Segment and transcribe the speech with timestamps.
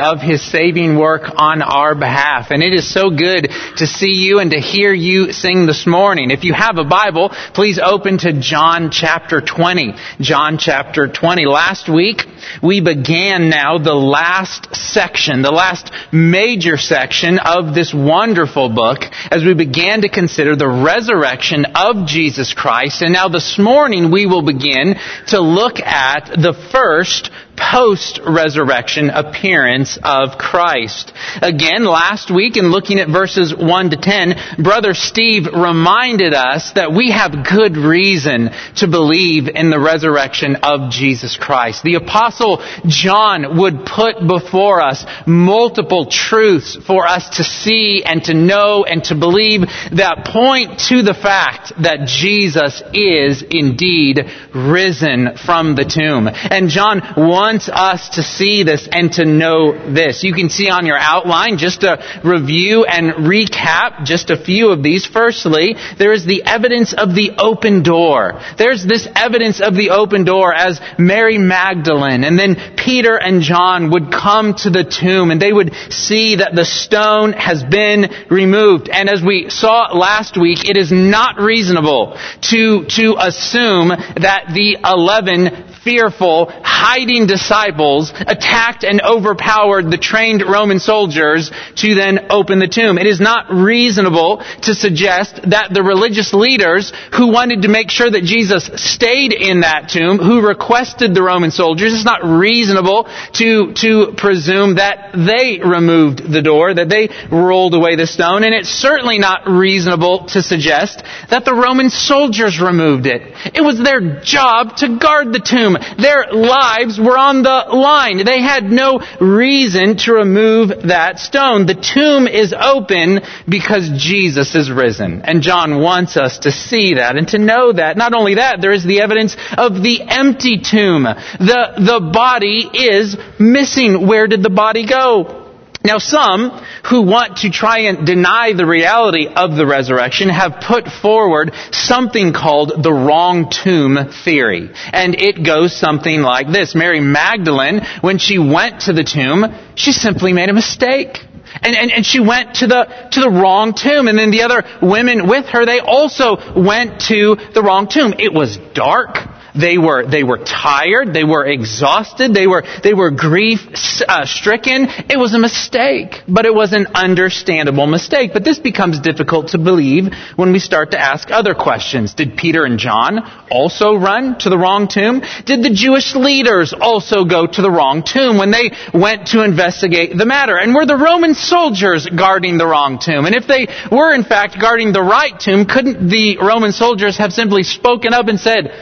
[0.00, 2.46] of his saving work on our behalf.
[2.48, 6.30] And it is so good to see you and to hear you sing this morning.
[6.30, 9.92] If you have a Bible, please open to John chapter 20.
[10.18, 11.44] John chapter 20.
[11.44, 12.22] Last week,
[12.62, 19.00] we began now the last section, the last major section of this wonderful book
[19.30, 23.02] as we began to consider the resurrection of Jesus Christ.
[23.02, 24.94] And now this morning we will begin
[25.26, 31.12] to look at the first post-resurrection appearance of Christ.
[31.40, 36.92] Again, last week in looking at verses 1 to 10, Brother Steve reminded us that
[36.92, 41.82] we have good reason to believe in the resurrection of Jesus Christ.
[41.82, 48.34] The apostle John would put before us multiple truths for us to see and to
[48.34, 49.62] know and to believe
[49.92, 54.20] that point to the fact that Jesus is indeed
[54.54, 56.28] risen from the tomb.
[56.28, 60.24] And John 1 wants us to see this and to know this.
[60.24, 64.82] You can see on your outline just to review and recap just a few of
[64.82, 65.04] these.
[65.04, 68.40] Firstly, there is the evidence of the open door.
[68.56, 73.90] There's this evidence of the open door as Mary Magdalene and then Peter and John
[73.90, 78.88] would come to the tomb and they would see that the stone has been removed.
[78.88, 84.78] And as we saw last week, it is not reasonable to, to assume that the
[84.82, 92.68] eleven fearful, hiding disciples attacked and overpowered the trained Roman soldiers to then open the
[92.68, 92.98] tomb.
[92.98, 98.10] It is not reasonable to suggest that the religious leaders who wanted to make sure
[98.10, 103.72] that Jesus stayed in that tomb, who requested the Roman soldiers, it's not reasonable to,
[103.74, 108.68] to presume that they removed the door, that they rolled away the stone, and it's
[108.68, 113.22] certainly not reasonable to suggest that the Roman soldiers removed it.
[113.54, 118.24] It was their job to guard the tomb Their lives were on the line.
[118.24, 121.66] They had no reason to remove that stone.
[121.66, 125.22] The tomb is open because Jesus is risen.
[125.22, 127.96] And John wants us to see that and to know that.
[127.96, 131.04] Not only that, there is the evidence of the empty tomb.
[131.04, 134.06] The, the body is missing.
[134.06, 135.41] Where did the body go?
[135.84, 136.50] Now some
[136.88, 142.32] who want to try and deny the reality of the resurrection have put forward something
[142.32, 144.70] called the wrong tomb theory.
[144.92, 146.76] And it goes something like this.
[146.76, 151.18] Mary Magdalene, when she went to the tomb, she simply made a mistake.
[151.62, 154.06] And, and, and she went to the, to the wrong tomb.
[154.06, 158.14] And then the other women with her, they also went to the wrong tomb.
[158.18, 159.18] It was dark.
[159.54, 161.12] They were, they were tired.
[161.12, 162.32] They were exhausted.
[162.34, 163.60] They were, they were grief
[164.08, 164.86] uh, stricken.
[165.10, 168.32] It was a mistake, but it was an understandable mistake.
[168.32, 172.14] But this becomes difficult to believe when we start to ask other questions.
[172.14, 173.20] Did Peter and John
[173.50, 175.22] also run to the wrong tomb?
[175.44, 180.16] Did the Jewish leaders also go to the wrong tomb when they went to investigate
[180.16, 180.56] the matter?
[180.56, 183.26] And were the Roman soldiers guarding the wrong tomb?
[183.26, 187.32] And if they were in fact guarding the right tomb, couldn't the Roman soldiers have
[187.32, 188.72] simply spoken up and said,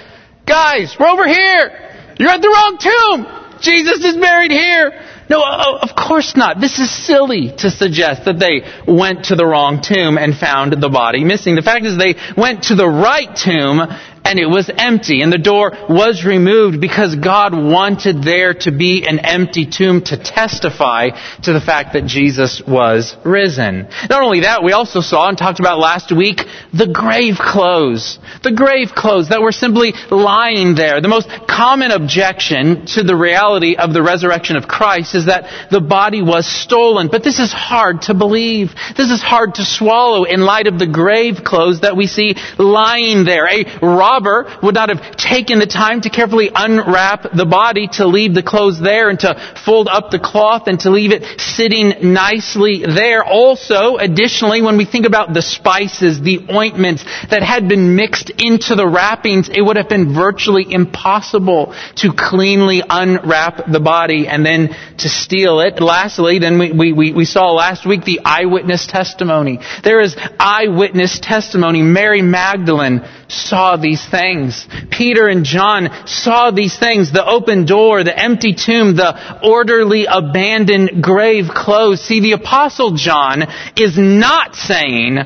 [0.47, 1.91] Guys, we're over here.
[2.19, 3.59] You're at the wrong tomb.
[3.61, 4.93] Jesus is buried here.
[5.31, 6.61] No, uh, uh, of course not.
[6.61, 10.89] This is silly to suggest that they went to the wrong tomb and found the
[10.89, 11.55] body missing.
[11.55, 13.81] The fact is they went to the right tomb
[14.25, 19.07] and it was empty and the door was removed because God wanted there to be
[19.07, 21.11] an empty tomb to testify
[21.43, 23.89] to the fact that Jesus was risen.
[24.09, 26.41] Not only that, we also saw and talked about last week
[26.73, 28.19] the grave clothes.
[28.43, 31.01] The grave clothes that were simply lying there.
[31.01, 35.81] The most common objection to the reality of the resurrection of Christ is that the
[35.81, 37.09] body was stolen.
[37.09, 38.71] But this is hard to believe.
[38.97, 43.25] This is hard to swallow in light of the grave clothes that we see lying
[43.25, 43.47] there.
[43.47, 43.65] A
[44.11, 48.43] robber would not have taken the time to carefully unwrap the body to leave the
[48.43, 53.25] clothes there and to fold up the cloth and to leave it sitting nicely there.
[53.25, 58.75] Also, additionally, when we think about the spices, the ointments that had been mixed into
[58.75, 64.75] the wrappings, it would have been virtually impossible to cleanly unwrap the body and then
[64.99, 65.81] to steal it.
[65.81, 69.59] Lastly, then we, we, we saw last week the eyewitness testimony.
[69.85, 71.83] There is eyewitness testimony.
[71.83, 74.67] Mary Magdalene saw these things.
[74.91, 77.13] Peter and John saw these things.
[77.13, 82.03] The open door, the empty tomb, the orderly abandoned grave clothes.
[82.03, 83.45] See, the apostle John
[83.77, 85.19] is not saying,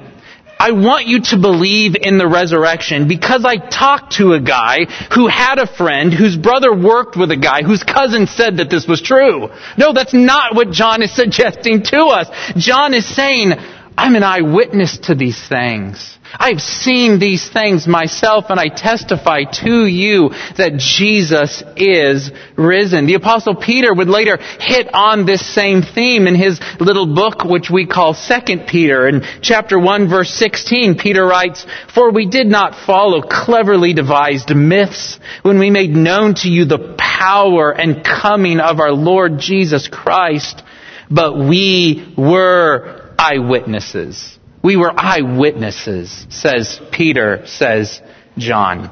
[0.58, 5.26] I want you to believe in the resurrection because I talked to a guy who
[5.26, 9.02] had a friend whose brother worked with a guy whose cousin said that this was
[9.02, 9.48] true.
[9.76, 12.28] No, that's not what John is suggesting to us.
[12.56, 13.52] John is saying,
[13.96, 16.18] I'm an eyewitness to these things.
[16.38, 23.06] I've seen these things myself and I testify to you that Jesus is risen.
[23.06, 27.70] The apostle Peter would later hit on this same theme in his little book which
[27.70, 29.08] we call 2 Peter.
[29.08, 35.18] In chapter 1 verse 16, Peter writes, For we did not follow cleverly devised myths
[35.42, 40.62] when we made known to you the power and coming of our Lord Jesus Christ,
[41.10, 48.00] but we were eyewitnesses we were eyewitnesses, says Peter, says
[48.38, 48.90] John.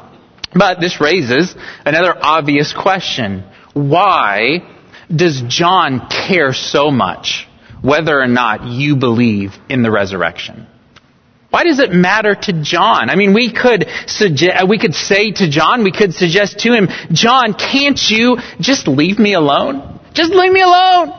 [0.55, 3.43] But this raises another obvious question.
[3.73, 4.69] Why
[5.15, 7.49] does John care so much
[7.81, 10.67] whether or not you believe in the resurrection?
[11.49, 13.09] Why does it matter to John?
[13.09, 16.89] I mean, we could suggest, we could say to John, we could suggest to him,
[17.13, 19.92] John, can't you just leave me alone?
[20.15, 21.13] Just leave me alone.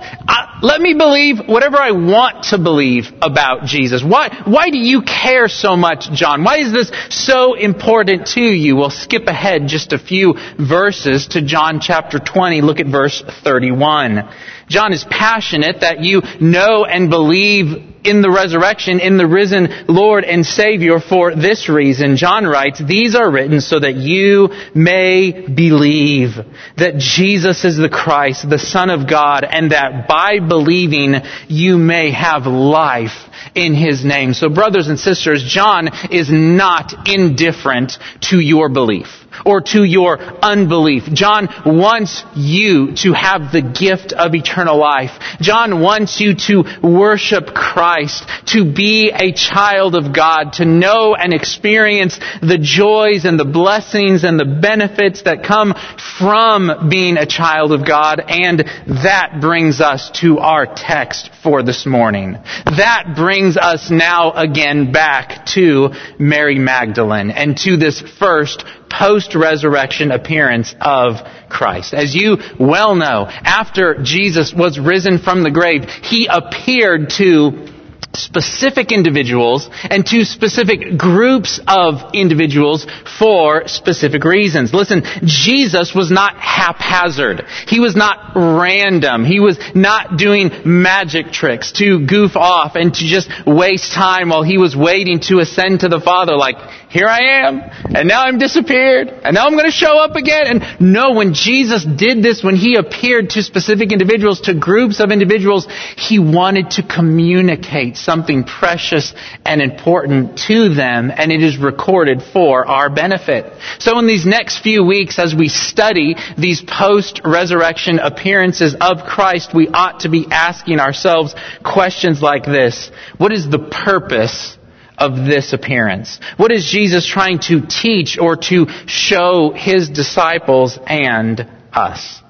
[0.62, 4.04] Let me believe whatever I want to believe about Jesus.
[4.04, 6.44] Why, why do you care so much, John?
[6.44, 8.76] Why is this so important to you?
[8.76, 12.62] We'll skip ahead just a few verses to John chapter 20.
[12.62, 14.30] Look at verse 31.
[14.70, 20.24] John is passionate that you know and believe in the resurrection, in the risen Lord
[20.24, 22.18] and Savior for this reason.
[22.18, 26.36] John writes, these are written so that you may believe
[26.78, 31.16] that Jesus is the Christ, the Son of God, and that by believing
[31.48, 34.34] you may have life in His name.
[34.34, 37.98] So brothers and sisters, John is not indifferent
[38.30, 41.04] to your belief or to your unbelief.
[41.14, 45.12] John wants you to have the gift of eternal life.
[45.42, 51.34] John wants you to worship Christ, to be a child of God, to know and
[51.34, 55.74] experience the joys and the blessings and the benefits that come
[56.18, 58.22] from being a child of God.
[58.28, 58.60] And
[59.04, 62.34] that brings us to our text for this morning.
[62.66, 68.64] That brings us now again back to Mary Magdalene and to this first
[68.98, 71.16] post-resurrection appearance of
[71.50, 71.94] Christ.
[71.94, 77.74] As you well know, after Jesus was risen from the grave, He appeared to
[78.16, 82.86] specific individuals and to specific groups of individuals
[83.18, 84.74] for specific reasons.
[84.74, 87.46] Listen, Jesus was not haphazard.
[87.68, 89.26] He was not random.
[89.26, 94.44] He was not doing magic tricks to goof off and to just waste time while
[94.44, 96.58] he was waiting to ascend to the Father like,
[96.94, 97.60] here I am,
[97.96, 100.46] and now I'm disappeared, and now I'm going to show up again.
[100.46, 105.10] And no, when Jesus did this, when he appeared to specific individuals, to groups of
[105.10, 105.68] individuals,
[105.98, 109.12] he wanted to communicate something precious
[109.44, 113.52] and important to them, and it is recorded for our benefit.
[113.80, 119.68] So in these next few weeks, as we study these post-resurrection appearances of Christ, we
[119.68, 122.92] ought to be asking ourselves questions like this.
[123.18, 124.60] What is the purpose
[124.98, 126.20] of this appearance?
[126.38, 132.22] What is Jesus trying to teach or to show his disciples and us?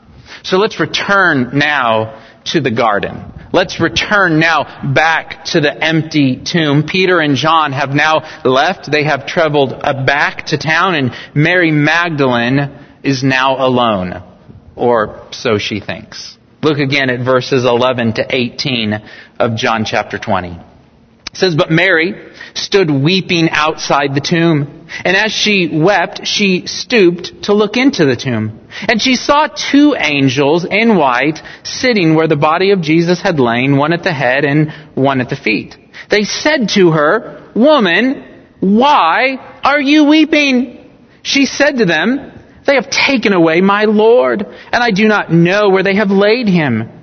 [0.44, 3.32] So let's return now to the garden.
[3.54, 6.84] Let's return now back to the empty tomb.
[6.84, 8.92] Peter and John have now left.
[8.92, 12.72] They have traveled uh, back to town and Mary Magdalene
[13.04, 14.24] is now alone.
[14.76, 16.38] Or so she thinks.
[16.64, 18.94] Look again at verses 11 to 18
[19.40, 20.60] of John chapter 20.
[21.34, 24.88] It says, But Mary stood weeping outside the tomb.
[25.04, 28.68] And as she wept, she stooped to look into the tomb.
[28.88, 33.78] And she saw two angels in white sitting where the body of Jesus had lain,
[33.78, 35.76] one at the head and one at the feet.
[36.10, 40.92] They said to her, Woman, why are you weeping?
[41.24, 42.32] She said to them,
[42.68, 46.48] They have taken away my Lord, and I do not know where they have laid
[46.48, 47.03] him.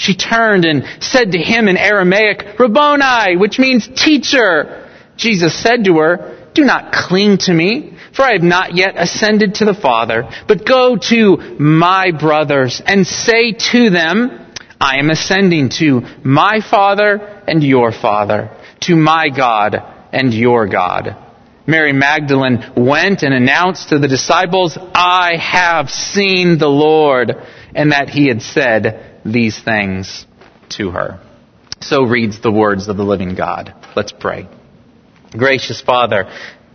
[0.00, 4.88] She turned and said to him in Aramaic, Rabboni, which means teacher.
[5.18, 9.56] Jesus said to her, Do not cling to me, for I have not yet ascended
[9.56, 14.46] to the Father, but go to my brothers and say to them,
[14.80, 19.76] I am ascending to my Father and your Father, to my God
[20.14, 21.14] and your God.
[21.66, 27.36] Mary Magdalene went and announced to the disciples, I have seen the Lord,
[27.74, 30.26] and that he had said, these things
[30.70, 31.20] to her.
[31.80, 33.74] So reads the words of the living God.
[33.96, 34.48] Let's pray.
[35.32, 36.30] Gracious Father,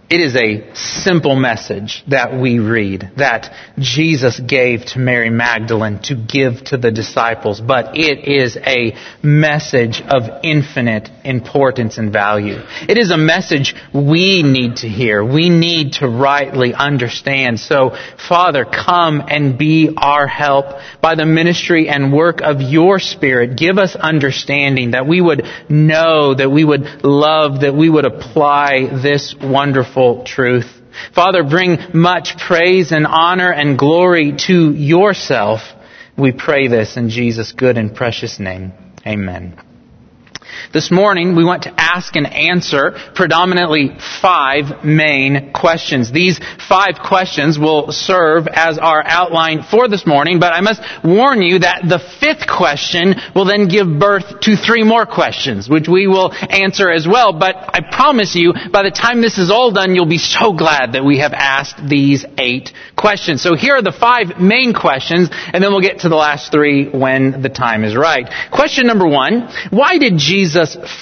[0.07, 6.15] It is a simple message that we read that Jesus gave to Mary Magdalene to
[6.15, 12.59] give to the disciples, but it is a message of infinite importance and value.
[12.88, 15.25] It is a message we need to hear.
[15.25, 17.59] We need to rightly understand.
[17.59, 17.97] So,
[18.29, 20.67] Father, come and be our help
[21.01, 23.57] by the ministry and work of your Spirit.
[23.57, 29.01] Give us understanding that we would know, that we would love, that we would apply
[29.01, 30.67] this wonderful wonderful truth.
[31.13, 35.61] Father, bring much praise and honor and glory to yourself.
[36.17, 38.73] We pray this in Jesus' good and precious name.
[39.05, 39.64] Amen.
[40.74, 46.12] This morning, we want to ask and answer predominantly five main questions.
[46.12, 51.41] These five questions will serve as our outline for this morning, but I must warn
[51.41, 56.07] you that the fifth question will then give birth to three more questions, which we
[56.07, 57.34] will answer as well.
[57.34, 60.93] But I promise you, by the time this is all done, you'll be so glad
[60.93, 63.41] that we have asked these eight questions.
[63.41, 66.89] So here are the five main questions, and then we'll get to the last three
[66.89, 68.27] when the time is right.
[68.51, 70.54] Question number one, why did Jesus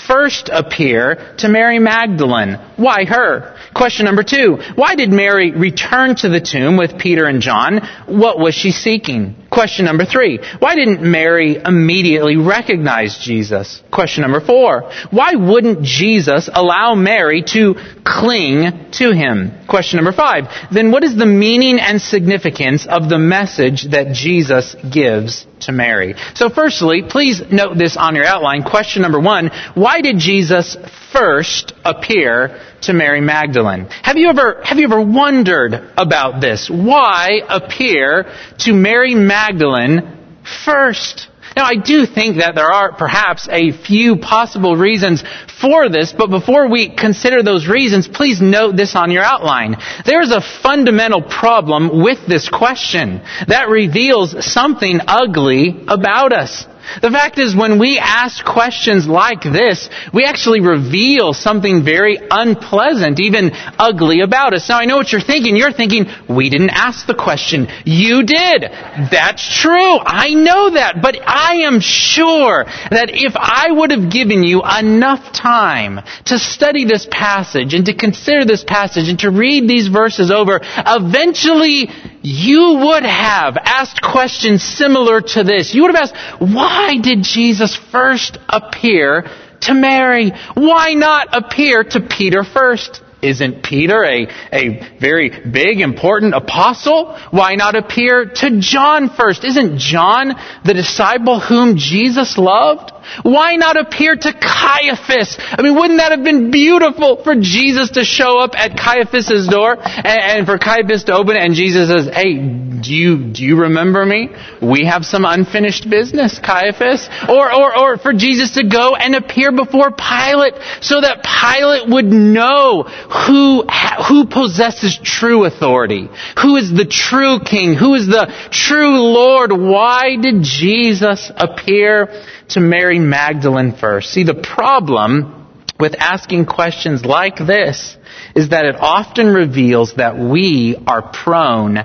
[0.08, 2.60] first appear to Mary Magdalene?
[2.76, 3.58] Why her?
[3.74, 7.82] Question number two, why did Mary return to the tomb with Peter and John?
[8.08, 9.36] What was she seeking?
[9.50, 13.84] Question number three, why didn't Mary immediately recognize Jesus?
[13.92, 19.52] Question number four, why wouldn't Jesus allow Mary to cling to him?
[19.68, 24.76] Question number five, then what is the meaning and significance of the message that Jesus
[24.92, 26.16] gives to Mary?
[26.36, 28.64] So firstly, please note this on your outline.
[28.64, 30.76] Question number one, why did Jesus
[31.12, 33.88] first appear to Mary Magdalene.
[34.02, 36.70] Have you ever, have you ever wondered about this?
[36.70, 38.26] Why appear
[38.60, 41.28] to Mary Magdalene first?
[41.56, 45.24] Now, I do think that there are perhaps a few possible reasons
[45.62, 49.78] for this, but before we consider those reasons, please note this on your outline.
[50.06, 56.66] There is a fundamental problem with this question that reveals something ugly about us.
[57.02, 63.20] The fact is, when we ask questions like this, we actually reveal something very unpleasant,
[63.20, 64.68] even ugly about us.
[64.70, 65.56] Now, I know what you're thinking.
[65.56, 67.68] You're thinking, we didn't ask the question.
[67.86, 68.64] You did.
[69.12, 69.98] That's true.
[70.00, 71.02] I know that.
[71.02, 76.86] But I am sure that if I would have given you enough time to study
[76.86, 81.90] this passage and to consider this passage and to read these verses over, eventually
[82.24, 85.76] you would have asked questions similar to this.
[85.76, 89.30] You would have asked, why did Jesus first appear
[89.62, 90.32] to Mary?
[90.54, 93.02] Why not appear to Peter first?
[93.22, 97.18] Isn't Peter a, a very big, important apostle?
[97.32, 99.46] Why not appear to John first?
[99.46, 100.34] Isn't John
[100.66, 102.92] the disciple whom Jesus loved?
[103.24, 105.38] Why not appear to Caiaphas?
[105.40, 109.78] I mean, wouldn't that have been beautiful for Jesus to show up at Caiaphas's door
[109.78, 112.36] and, and for Caiaphas to open it and Jesus says, hey,
[112.84, 114.30] do you, do you remember me?
[114.62, 117.08] We have some unfinished business, Caiaphas.
[117.30, 122.06] Or, or, or for Jesus to go and appear before Pilate so that Pilate would
[122.06, 123.64] know who,
[124.08, 126.10] who possesses true authority.
[126.42, 127.74] Who is the true king?
[127.74, 129.52] Who is the true Lord?
[129.52, 132.10] Why did Jesus appear
[132.54, 134.12] to Mary Magdalene first.
[134.12, 135.48] See, the problem
[135.80, 137.98] with asking questions like this
[138.36, 141.80] is that it often reveals that we are prone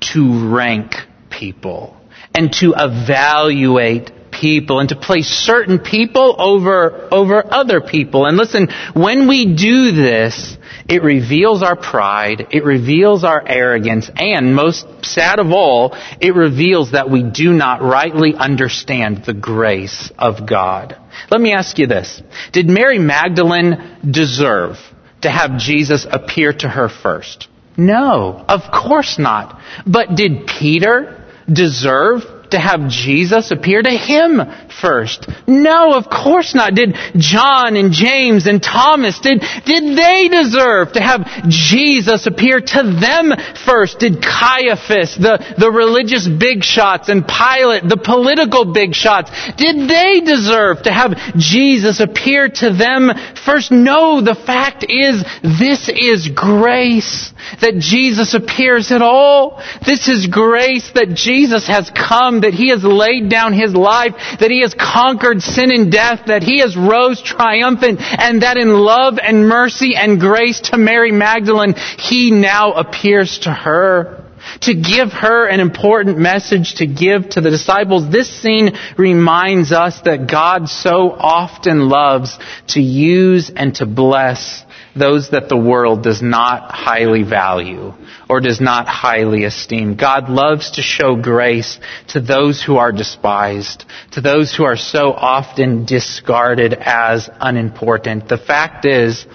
[0.00, 0.94] to rank
[1.30, 1.96] people
[2.34, 8.26] and to evaluate people and to place certain people over, over other people.
[8.26, 10.56] And listen, when we do this,
[10.88, 16.92] it reveals our pride, it reveals our arrogance, and most sad of all, it reveals
[16.92, 20.98] that we do not rightly understand the grace of God.
[21.30, 22.22] Let me ask you this.
[22.52, 24.76] Did Mary Magdalene deserve
[25.22, 27.48] to have Jesus appear to her first?
[27.76, 29.60] No, of course not.
[29.86, 32.22] But did Peter deserve
[32.54, 34.40] to have Jesus appear to him
[34.80, 35.28] first?
[35.46, 36.74] No, of course not.
[36.74, 42.82] Did John and James and Thomas, did, did they deserve to have Jesus appear to
[42.82, 43.32] them
[43.66, 43.98] first?
[43.98, 50.20] Did Caiaphas, the, the religious big shots, and Pilate, the political big shots, did they
[50.20, 53.10] deserve to have Jesus appear to them
[53.44, 53.72] first?
[53.72, 59.62] No, the fact is, this is grace that Jesus appears at all.
[59.84, 64.50] This is grace that Jesus has come, that He has laid down His life, that
[64.50, 69.18] He has conquered sin and death, that He has rose triumphant, and that in love
[69.22, 74.20] and mercy and grace to Mary Magdalene, He now appears to her.
[74.60, 78.10] to give her an important message to give to the disciples.
[78.10, 84.64] This scene reminds us that God so often loves to use and to bless
[84.96, 87.92] those that the world does not highly value
[88.28, 89.96] or does not highly esteem.
[89.96, 95.12] God loves to show grace to those who are despised, to those who are so
[95.12, 98.28] often discarded as unimportant.
[98.28, 99.26] The fact is,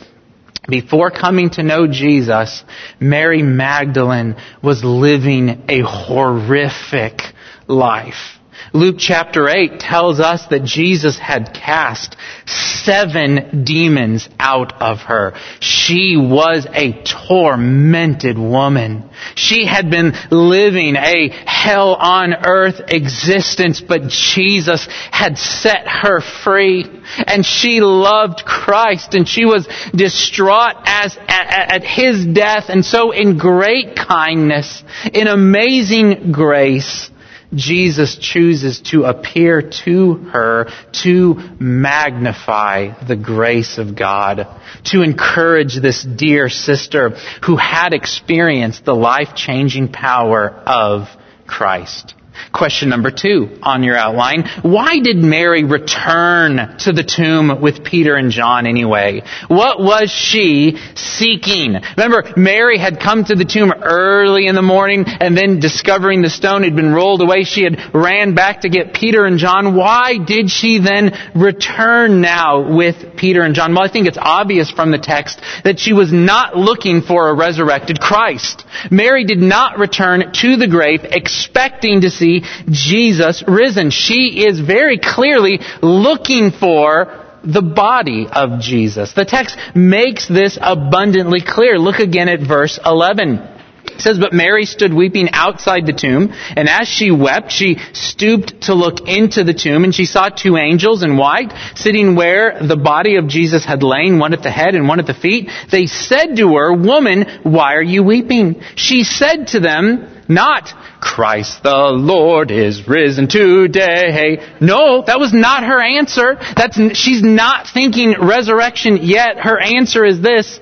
[0.68, 2.64] before coming to know Jesus,
[3.00, 7.22] Mary Magdalene was living a horrific
[7.68, 8.39] life.
[8.74, 15.34] Luke chapter 8 tells us that Jesus had cast seven demons out of her.
[15.60, 19.10] She was a tormented woman.
[19.36, 26.86] She had been living a hell on earth existence, but Jesus had set her free.
[27.26, 32.66] And she loved Christ and she was distraught as, at, at his death.
[32.70, 37.10] And so in great kindness, in amazing grace,
[37.54, 40.70] Jesus chooses to appear to her
[41.04, 44.48] to magnify the grace of God,
[44.86, 47.10] to encourage this dear sister
[47.46, 51.08] who had experienced the life-changing power of
[51.48, 52.14] Christ.
[52.54, 54.50] Question number two on your outline.
[54.62, 59.22] Why did Mary return to the tomb with Peter and John anyway?
[59.48, 61.76] What was she seeking?
[61.98, 66.30] Remember, Mary had come to the tomb early in the morning and then discovering the
[66.30, 69.76] stone had been rolled away, she had ran back to get Peter and John.
[69.76, 73.74] Why did she then return now with Peter and John?
[73.74, 77.34] Well, I think it's obvious from the text that she was not looking for a
[77.34, 78.66] resurrected Christ.
[78.90, 83.90] Mary did not return to the grave expecting to see Jesus risen.
[83.90, 89.14] She is very clearly looking for the body of Jesus.
[89.14, 91.78] The text makes this abundantly clear.
[91.78, 93.59] Look again at verse 11.
[94.00, 98.62] It says, But Mary stood weeping outside the tomb, and as she wept, she stooped
[98.62, 102.78] to look into the tomb, and she saw two angels in white, sitting where the
[102.78, 105.50] body of Jesus had lain, one at the head and one at the feet.
[105.70, 108.62] They said to her, Woman, why are you weeping?
[108.76, 114.56] She said to them, Not, Christ the Lord is risen today.
[114.62, 116.38] No, that was not her answer.
[116.56, 119.40] That's, she's not thinking resurrection yet.
[119.40, 120.58] Her answer is this,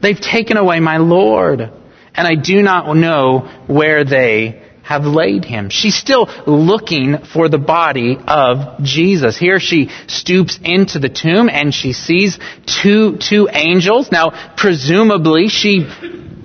[0.00, 1.72] They've taken away my Lord
[2.18, 5.68] and I do not know where they have laid him.
[5.70, 9.38] She's still looking for the body of Jesus.
[9.38, 14.10] Here she stoops into the tomb and she sees two, two angels.
[14.10, 15.86] Now, presumably she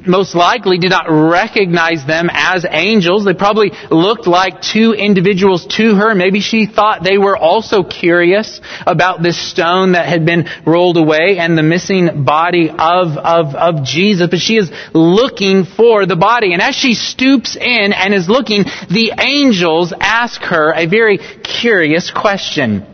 [0.05, 3.25] most likely did not recognize them as angels.
[3.25, 6.15] They probably looked like two individuals to her.
[6.15, 11.37] Maybe she thought they were also curious about this stone that had been rolled away
[11.37, 14.27] and the missing body of, of, of Jesus.
[14.29, 16.53] But she is looking for the body.
[16.53, 22.11] And as she stoops in and is looking, the angels ask her a very curious
[22.11, 22.85] question.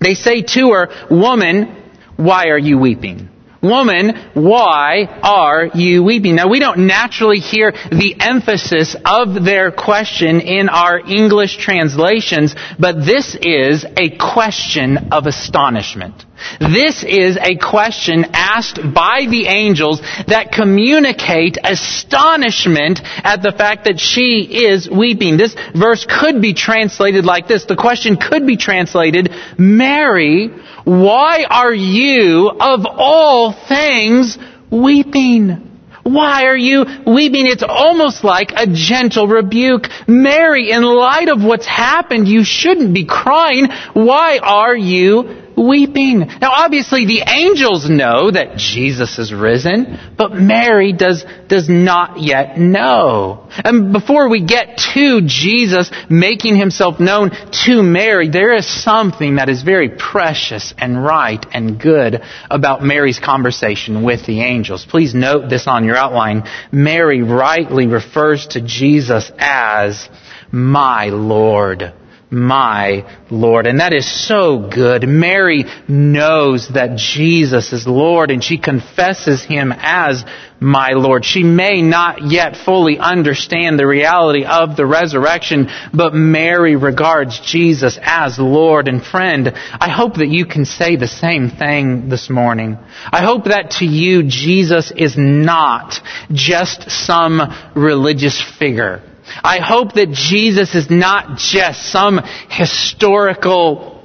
[0.00, 1.84] They say to her, Woman,
[2.16, 3.30] why are you weeping?
[3.66, 6.36] Woman, why are you weeping?
[6.36, 13.04] Now we don't naturally hear the emphasis of their question in our English translations, but
[13.04, 16.24] this is a question of astonishment.
[16.60, 23.98] This is a question asked by the angels that communicate astonishment at the fact that
[23.98, 25.36] she is weeping.
[25.36, 27.64] This verse could be translated like this.
[27.64, 30.48] The question could be translated, Mary,
[30.84, 34.38] why are you of all things
[34.70, 35.62] weeping?
[36.02, 37.46] Why are you weeping?
[37.46, 39.88] It's almost like a gentle rebuke.
[40.06, 43.66] Mary, in light of what's happened, you shouldn't be crying.
[43.92, 46.18] Why are you weeping.
[46.18, 52.58] Now obviously the angels know that Jesus is risen, but Mary does, does not yet
[52.58, 53.48] know.
[53.64, 57.30] And before we get to Jesus making himself known
[57.64, 63.18] to Mary, there is something that is very precious and right and good about Mary's
[63.18, 64.84] conversation with the angels.
[64.84, 66.44] Please note this on your outline.
[66.70, 70.08] Mary rightly refers to Jesus as
[70.52, 71.92] my Lord
[72.30, 73.66] my Lord.
[73.66, 75.08] And that is so good.
[75.08, 80.24] Mary knows that Jesus is Lord and she confesses Him as
[80.58, 81.24] my Lord.
[81.24, 87.98] She may not yet fully understand the reality of the resurrection, but Mary regards Jesus
[88.02, 89.52] as Lord and friend.
[89.54, 92.78] I hope that you can say the same thing this morning.
[93.12, 96.00] I hope that to you Jesus is not
[96.32, 97.40] just some
[97.74, 99.02] religious figure
[99.42, 103.95] I hope that Jesus is not just some historical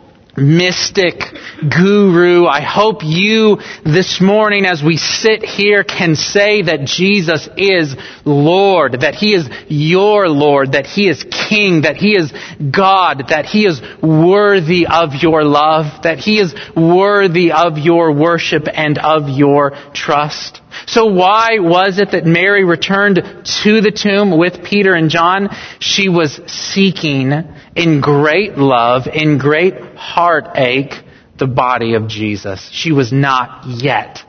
[0.42, 1.22] mystic,
[1.70, 2.46] guru.
[2.46, 9.02] I hope you this morning as we sit here can say that Jesus is Lord,
[9.02, 12.34] that He is your Lord, that He is King, that He is
[12.72, 18.68] God, that He is worthy of your love, that He is worthy of your worship
[18.74, 20.62] and of your trust.
[20.88, 25.50] So why was it that Mary returned to the tomb with Peter and John?
[25.80, 27.32] She was seeking
[27.76, 30.94] in great love, in great heartache,
[31.38, 32.70] the body of Jesus.
[32.72, 34.24] She was not yet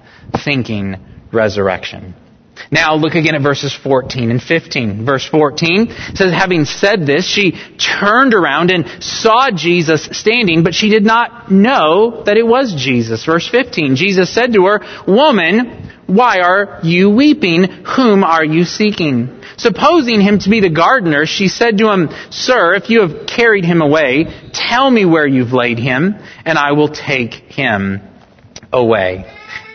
[0.44, 0.96] thinking
[1.32, 2.14] resurrection.
[2.70, 5.04] Now look again at verses 14 and 15.
[5.04, 10.88] Verse 14 says, having said this, she turned around and saw Jesus standing, but she
[10.88, 13.24] did not know that it was Jesus.
[13.24, 17.64] Verse 15, Jesus said to her, Woman, why are you weeping?
[17.96, 19.41] Whom are you seeking?
[19.62, 23.64] Supposing him to be the gardener, she said to him, Sir, if you have carried
[23.64, 28.00] him away, tell me where you've laid him, and I will take him
[28.72, 29.24] away.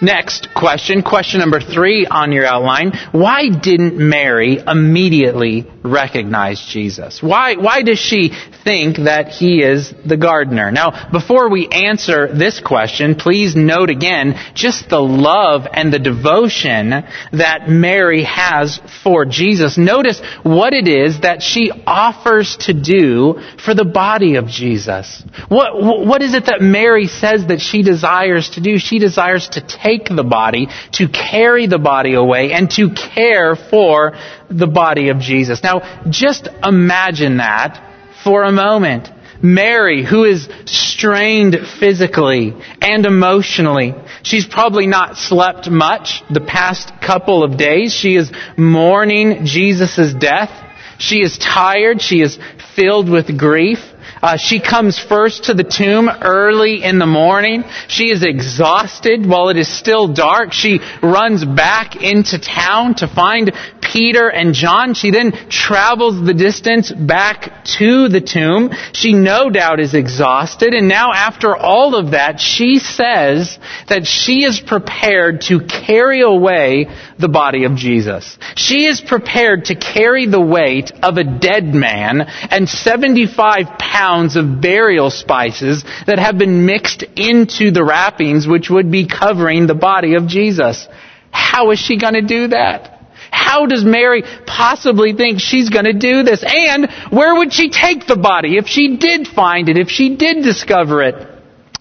[0.02, 2.92] Next question, question number three on your outline.
[3.12, 7.24] Why didn't Mary immediately recognize Jesus?
[7.24, 8.32] Why, why does she
[8.64, 10.72] think that he is the gardener?
[10.72, 16.92] Now, before we answer this question, please note again just the love and the devotion
[17.32, 19.80] that Mary has for Jesus.
[19.80, 25.24] Notice what it is that she offers to do for the body of Jesus.
[25.48, 28.78] What, what is it that Mary says that she desires to do?
[28.78, 33.56] She desires to take take the body, to carry the body away, and to care
[33.56, 34.18] for
[34.50, 35.64] the body of Jesus.
[35.64, 37.84] Now, just imagine that
[38.24, 39.10] for a moment.
[39.42, 43.94] Mary, who is strained physically and emotionally.
[44.24, 47.94] She's probably not slept much the past couple of days.
[47.94, 50.52] She is mourning Jesus' death.
[50.98, 52.02] She is tired.
[52.02, 52.40] She is
[52.76, 53.80] filled with grief.
[54.22, 57.64] Uh, she comes first to the tomb early in the morning.
[57.88, 60.54] She is exhausted while it is still dark.
[60.54, 63.52] She runs back into town to find
[63.82, 64.94] Peter and John.
[64.94, 68.72] She then travels the distance back to the tomb.
[68.94, 70.74] She no doubt is exhausted.
[70.74, 76.88] And now after all of that, she says that she is prepared to carry away
[77.20, 78.38] the body of Jesus.
[78.56, 84.62] She is prepared to carry the weight of a dead man and 75 pounds of
[84.62, 90.16] burial spices that have been mixed into the wrappings which would be covering the body
[90.16, 90.88] of Jesus.
[91.32, 92.94] How is she going to do that?
[93.32, 96.44] How does Mary possibly think she's going to do this?
[96.48, 100.44] And where would she take the body if she did find it, if she did
[100.44, 101.28] discover it?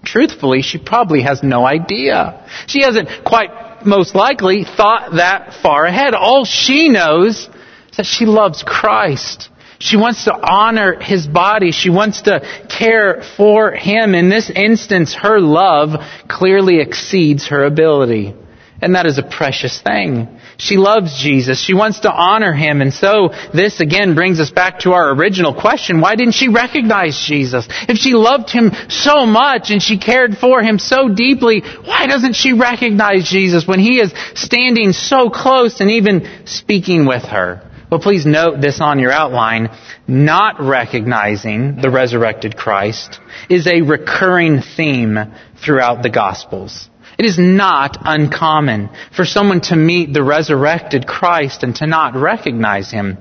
[0.04, 2.44] Truthfully, she probably has no idea.
[2.66, 6.14] She hasn't quite most likely thought that far ahead.
[6.14, 7.48] All she knows
[7.90, 9.48] is that she loves Christ.
[9.78, 11.70] She wants to honor his body.
[11.70, 14.14] She wants to care for him.
[14.14, 18.34] In this instance, her love clearly exceeds her ability.
[18.80, 20.38] And that is a precious thing.
[20.58, 21.58] She loves Jesus.
[21.60, 22.80] She wants to honor him.
[22.80, 26.00] And so this again brings us back to our original question.
[26.00, 27.66] Why didn't she recognize Jesus?
[27.88, 32.34] If she loved him so much and she cared for him so deeply, why doesn't
[32.34, 37.65] she recognize Jesus when he is standing so close and even speaking with her?
[37.90, 39.68] Well, please note this on your outline.
[40.08, 45.16] Not recognizing the resurrected Christ is a recurring theme
[45.64, 46.90] throughout the Gospels.
[47.16, 52.90] It is not uncommon for someone to meet the resurrected Christ and to not recognize
[52.90, 53.18] him.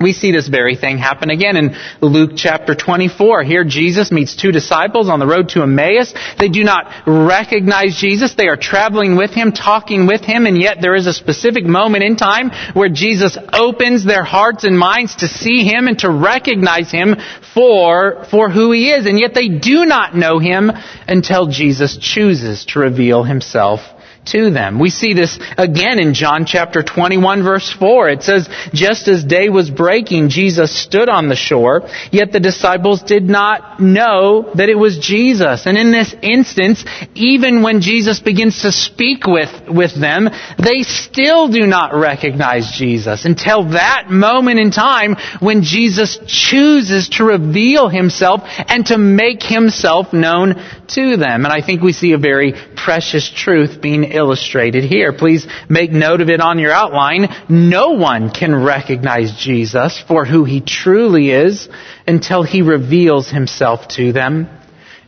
[0.00, 3.44] We see this very thing happen again in Luke chapter 24.
[3.44, 6.12] Here Jesus meets two disciples on the road to Emmaus.
[6.36, 8.34] They do not recognize Jesus.
[8.34, 12.02] They are traveling with him, talking with him, and yet there is a specific moment
[12.02, 16.90] in time where Jesus opens their hearts and minds to see him and to recognize
[16.90, 17.14] him
[17.54, 19.06] for, for who he is.
[19.06, 20.72] And yet they do not know him
[21.06, 23.80] until Jesus chooses to reveal himself
[24.26, 24.78] to them.
[24.78, 28.08] We see this again in John chapter 21 verse 4.
[28.10, 33.02] It says, just as day was breaking, Jesus stood on the shore, yet the disciples
[33.02, 35.66] did not know that it was Jesus.
[35.66, 36.84] And in this instance,
[37.14, 43.24] even when Jesus begins to speak with, with them, they still do not recognize Jesus
[43.24, 50.12] until that moment in time when Jesus chooses to reveal himself and to make himself
[50.12, 50.54] known
[50.88, 51.44] to them.
[51.44, 55.12] And I think we see a very precious truth being illustrated here.
[55.12, 57.28] Please make note of it on your outline.
[57.48, 61.68] No one can recognize Jesus for who he truly is
[62.06, 64.48] until he reveals himself to them.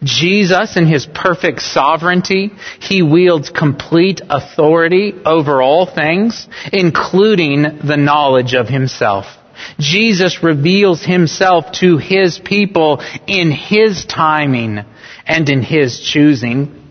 [0.03, 8.55] Jesus, in his perfect sovereignty, he wields complete authority over all things, including the knowledge
[8.55, 9.27] of himself.
[9.79, 14.85] Jesus reveals himself to his people in his timing
[15.27, 16.86] and in His choosing.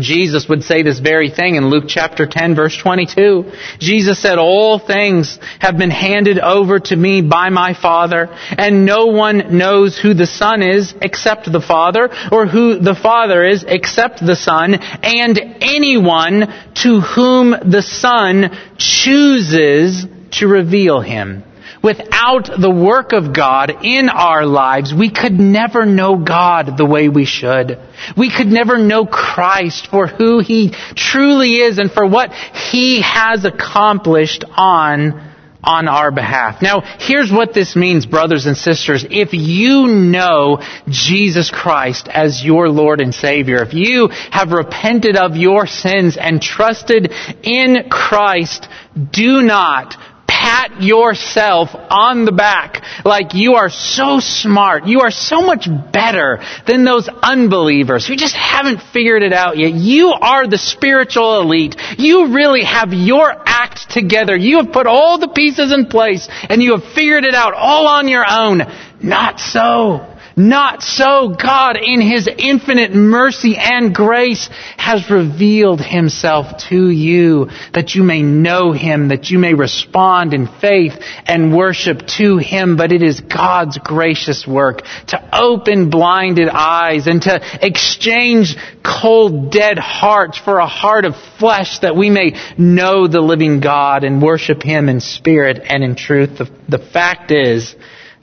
[0.00, 3.50] Jesus would say this very thing in Luke chapter 10 verse 22.
[3.78, 9.06] Jesus said, all things have been handed over to me by my Father, and no
[9.06, 14.24] one knows who the Son is except the Father, or who the Father is except
[14.24, 21.42] the Son, and anyone to whom the Son chooses to reveal him.
[21.82, 27.08] Without the work of God in our lives, we could never know God the way
[27.08, 27.78] we should.
[28.16, 33.44] We could never know Christ for who He truly is and for what He has
[33.44, 35.28] accomplished on
[35.62, 36.62] on our behalf.
[36.62, 39.04] Now, here's what this means, brothers and sisters.
[39.10, 45.36] If you know Jesus Christ as your Lord and Savior, if you have repented of
[45.36, 47.12] your sins and trusted
[47.42, 48.68] in Christ,
[49.10, 49.96] do not
[50.38, 54.86] pat yourself on the back like you are so smart.
[54.86, 59.72] You are so much better than those unbelievers who just haven't figured it out yet.
[59.72, 61.74] You are the spiritual elite.
[61.98, 64.36] You really have your act together.
[64.36, 67.88] You have put all the pieces in place and you have figured it out all
[67.88, 68.62] on your own.
[69.02, 70.17] Not so.
[70.38, 71.34] Not so.
[71.36, 78.22] God, in His infinite mercy and grace, has revealed Himself to you that you may
[78.22, 80.92] know Him, that you may respond in faith
[81.26, 82.76] and worship to Him.
[82.76, 89.76] But it is God's gracious work to open blinded eyes and to exchange cold, dead
[89.76, 94.62] hearts for a heart of flesh that we may know the living God and worship
[94.62, 96.38] Him in spirit and in truth.
[96.38, 97.74] The, the fact is,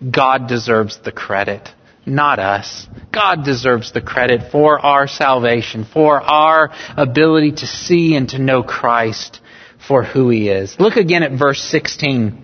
[0.10, 1.70] God deserves the credit
[2.06, 2.88] not us.
[3.12, 8.64] God deserves the credit for our salvation, for our ability to see and to know
[8.64, 9.40] Christ
[9.88, 10.80] for who He is.
[10.80, 12.44] Look again at verse 16.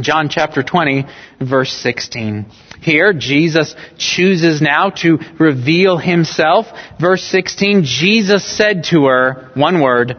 [0.00, 1.06] John chapter 20,
[1.40, 2.46] verse 16.
[2.80, 6.66] Here, Jesus chooses now to reveal Himself.
[7.00, 10.16] Verse 16, Jesus said to her, one word,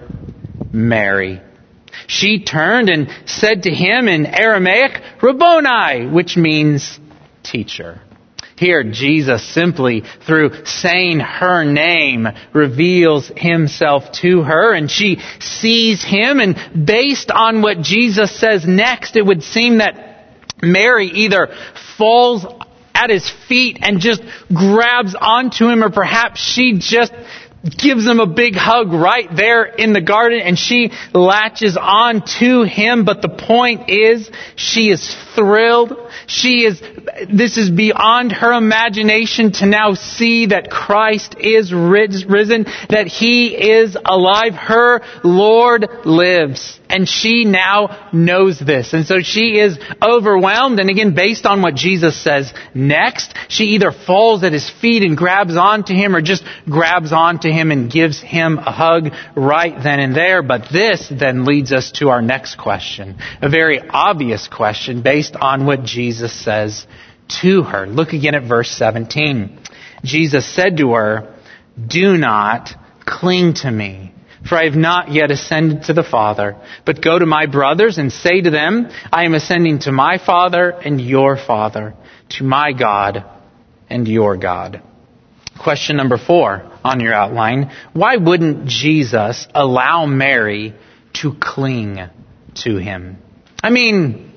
[0.73, 1.41] Mary.
[2.07, 6.99] She turned and said to him in Aramaic, Rabboni, which means
[7.43, 8.01] teacher.
[8.59, 16.41] Here, Jesus simply, through saying her name, reveals himself to her and she sees him
[16.41, 20.27] and based on what Jesus says next, it would seem that
[20.61, 21.55] Mary either
[21.97, 22.45] falls
[22.93, 24.21] at his feet and just
[24.53, 27.13] grabs onto him or perhaps she just
[27.77, 32.63] gives him a big hug right there in the garden and she latches on to
[32.63, 33.05] him.
[33.05, 35.93] But the point is, she is thrilled.
[36.27, 36.81] She is,
[37.31, 43.97] this is beyond her imagination to now see that Christ is risen, that He is
[44.03, 44.53] alive.
[44.53, 46.79] Her Lord lives.
[46.91, 48.93] And she now knows this.
[48.93, 50.79] And so she is overwhelmed.
[50.79, 55.15] And again, based on what Jesus says next, she either falls at his feet and
[55.15, 59.99] grabs onto him or just grabs onto him and gives him a hug right then
[59.99, 60.41] and there.
[60.41, 63.17] But this then leads us to our next question.
[63.39, 66.85] A very obvious question based on what Jesus says
[67.41, 67.85] to her.
[67.85, 69.59] Look again at verse 17.
[70.03, 71.35] Jesus said to her,
[71.87, 72.71] Do not
[73.05, 74.13] cling to me
[74.47, 76.55] for I have not yet ascended to the Father.
[76.85, 80.69] But go to my brothers and say to them, I am ascending to my Father
[80.69, 81.93] and your Father,
[82.37, 83.25] to my God
[83.89, 84.81] and your God.
[85.59, 87.71] Question number four on your outline.
[87.93, 90.73] Why wouldn't Jesus allow Mary
[91.13, 91.99] to cling
[92.63, 93.17] to him?
[93.61, 94.28] I mean,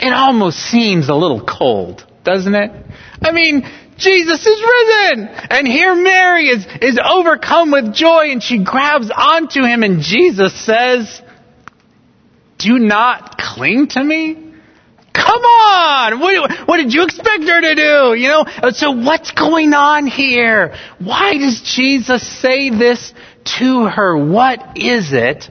[0.00, 2.70] it almost seems a little cold, doesn't it?
[3.22, 3.62] I mean,
[3.96, 5.28] Jesus is risen!
[5.50, 10.52] And here Mary is, is overcome with joy and she grabs onto him and Jesus
[10.64, 11.22] says,
[12.58, 14.34] do not cling to me?
[15.12, 16.18] Come on!
[16.18, 18.14] What, what, did you expect her to do?
[18.20, 18.44] You know?
[18.70, 20.76] So what's going on here?
[20.98, 23.14] Why does Jesus say this
[23.58, 24.16] to her?
[24.16, 25.50] What is it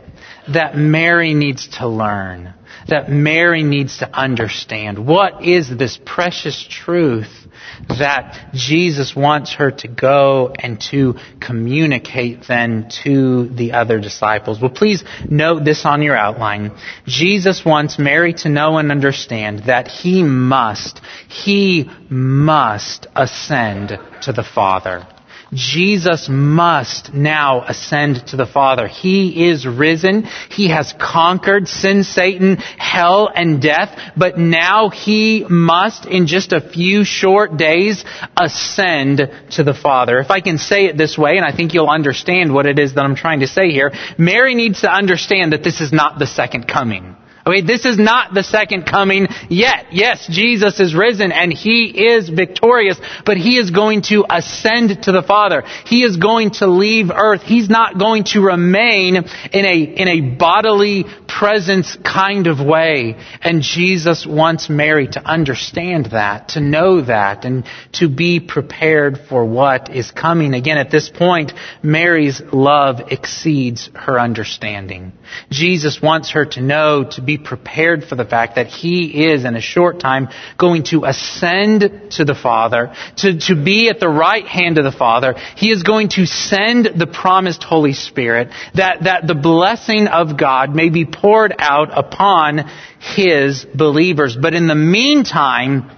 [0.49, 2.53] that Mary needs to learn?
[2.87, 5.05] That Mary needs to understand?
[5.05, 7.43] What is this precious truth
[7.89, 14.59] that Jesus wants her to go and to communicate then to the other disciples.
[14.61, 16.71] Well, please note this on your outline.
[17.05, 24.43] Jesus wants Mary to know and understand that he must, he must ascend to the
[24.43, 25.07] Father.
[25.53, 28.87] Jesus must now ascend to the Father.
[28.87, 30.23] He is risen.
[30.49, 33.97] He has conquered sin, Satan, hell, and death.
[34.17, 38.03] But now he must, in just a few short days,
[38.37, 40.19] ascend to the Father.
[40.19, 42.95] If I can say it this way, and I think you'll understand what it is
[42.95, 46.27] that I'm trying to say here, Mary needs to understand that this is not the
[46.27, 49.87] second coming Okay, this is not the second coming yet.
[49.91, 55.11] Yes, Jesus is risen and he is victorious, but he is going to ascend to
[55.11, 55.63] the Father.
[55.85, 57.41] He is going to leave earth.
[57.41, 63.17] He's not going to remain in a, in a bodily presence kind of way.
[63.41, 69.43] And Jesus wants Mary to understand that, to know that, and to be prepared for
[69.43, 70.53] what is coming.
[70.53, 71.51] Again, at this point,
[71.81, 75.11] Mary's love exceeds her understanding.
[75.49, 79.55] Jesus wants her to know, to be prepared for the fact that He is in
[79.55, 84.45] a short time going to ascend to the Father, to, to be at the right
[84.45, 85.35] hand of the Father.
[85.55, 90.75] He is going to send the promised Holy Spirit, that, that the blessing of God
[90.75, 92.69] may be poured out upon
[92.99, 94.35] His believers.
[94.35, 95.91] But in the meantime,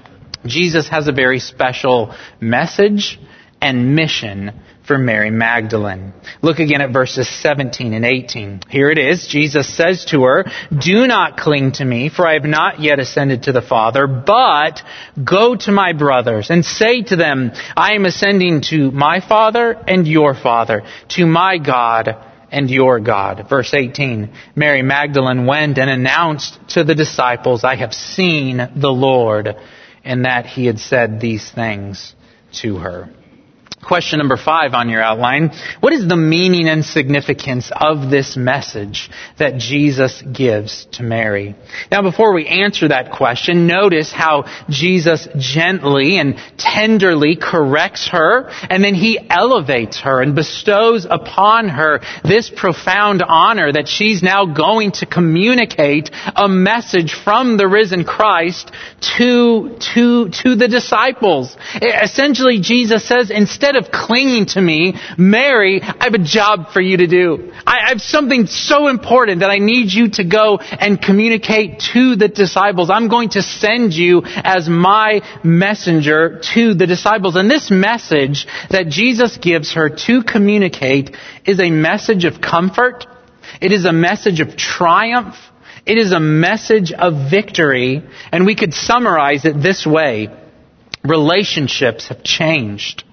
[0.45, 3.19] Jesus has a very special message
[3.62, 4.52] and mission
[4.86, 6.13] for Mary Magdalene.
[6.41, 8.62] Look again at verses 17 and 18.
[8.69, 9.28] Here it is.
[9.28, 13.43] Jesus says to her, Do not cling to me, for I have not yet ascended
[13.43, 14.82] to the Father, but
[15.24, 20.08] go to my brothers and say to them, I am ascending to my Father and
[20.08, 22.15] your Father, to my God
[22.52, 23.48] and your God.
[23.50, 24.32] Verse 18.
[24.56, 29.56] Mary Magdalene went and announced to the disciples, I have seen the Lord,
[30.04, 32.13] and that he had said these things
[32.62, 33.10] to her.
[33.86, 35.52] Question number five on your outline.
[35.80, 41.56] What is the meaning and significance of this message that Jesus gives to Mary?
[41.91, 48.84] Now before we answer that question, notice how Jesus gently and tenderly corrects her and
[48.84, 54.93] then he elevates her and bestows upon her this profound honor that she's now going
[54.93, 58.71] to communicate a message from the risen Christ
[59.17, 61.56] to, to, to the disciples.
[61.76, 66.82] Essentially Jesus says instead instead of clinging to me, Mary, I have a job for
[66.82, 67.52] you to do.
[67.66, 72.28] I have something so important that I need you to go and communicate to the
[72.28, 72.90] disciples.
[72.90, 77.36] I'm going to send you as my messenger to the disciples.
[77.36, 83.06] And this message that Jesus gives her to communicate is a message of comfort.
[83.62, 85.36] It is a message of triumph.
[85.86, 88.04] It is a message of victory.
[88.32, 90.30] And we could summarize it this way.
[91.04, 93.04] Relationships have changed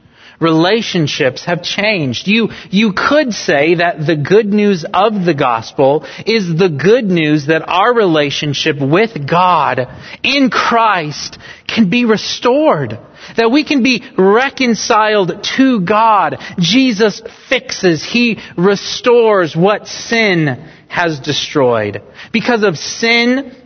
[0.43, 2.27] relationships have changed.
[2.27, 7.47] You, you could say that the good news of the gospel is the good news
[7.47, 9.89] that our relationship with God
[10.23, 12.99] in Christ can be restored.
[13.37, 16.39] That we can be reconciled to God.
[16.59, 22.03] Jesus fixes, He restores what sin has destroyed.
[22.33, 23.57] Because of sin,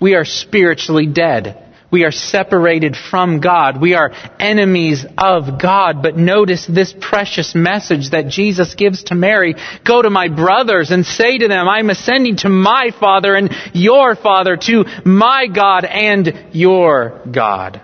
[0.00, 1.69] we are spiritually dead.
[1.90, 3.80] We are separated from God.
[3.80, 6.02] We are enemies of God.
[6.02, 9.56] But notice this precious message that Jesus gives to Mary.
[9.84, 14.14] Go to my brothers and say to them, I'm ascending to my Father and your
[14.14, 17.80] Father, to my God and your God.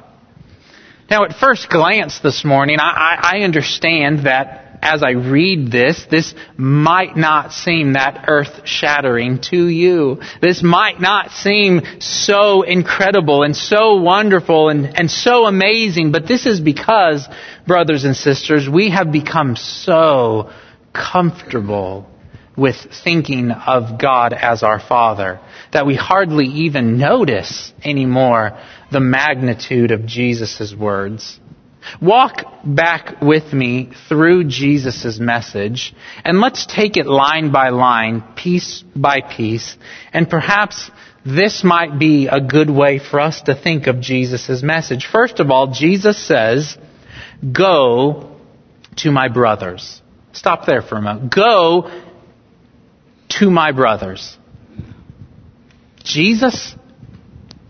[1.10, 6.34] Now at first glance this morning, I, I understand that as I read this, this
[6.56, 10.20] might not seem that earth shattering to you.
[10.40, 16.46] This might not seem so incredible and so wonderful and, and so amazing, but this
[16.46, 17.26] is because,
[17.66, 20.50] brothers and sisters, we have become so
[20.92, 22.08] comfortable
[22.56, 25.40] with thinking of God as our Father
[25.72, 28.58] that we hardly even notice anymore
[28.90, 31.38] the magnitude of Jesus' words.
[32.00, 35.94] Walk back with me through Jesus' message
[36.24, 39.76] and let's take it line by line, piece by piece,
[40.12, 40.90] and perhaps
[41.24, 45.06] this might be a good way for us to think of Jesus' message.
[45.06, 46.76] First of all, Jesus says,
[47.52, 48.36] Go
[48.96, 50.00] to my brothers.
[50.32, 51.34] Stop there for a moment.
[51.34, 51.90] Go
[53.28, 54.36] to my brothers.
[56.04, 56.74] Jesus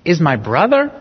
[0.05, 0.93] is my brother?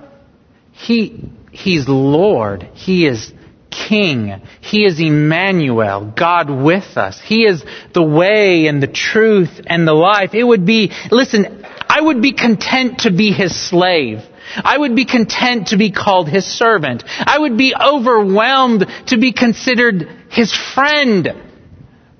[0.71, 2.69] He He's Lord.
[2.73, 3.33] He is
[3.71, 4.41] King.
[4.61, 7.19] He is Emmanuel, God with us.
[7.21, 7.63] He is
[7.93, 10.33] the way and the truth and the life.
[10.33, 14.19] It would be, listen, I would be content to be His slave.
[14.57, 17.03] I would be content to be called His servant.
[17.07, 21.29] I would be overwhelmed to be considered His friend.